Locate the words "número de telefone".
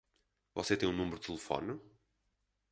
0.91-1.79